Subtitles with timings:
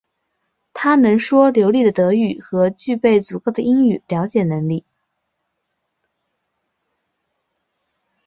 [0.73, 4.83] 他能说流利的德语和具备足够的英语了解能力。